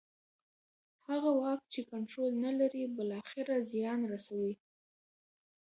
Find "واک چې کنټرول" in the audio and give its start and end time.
1.41-2.31